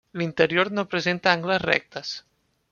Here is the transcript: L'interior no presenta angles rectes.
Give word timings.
L'interior 0.19 0.71
no 0.77 0.85
presenta 0.93 1.31
angles 1.35 1.63
rectes. 1.67 2.17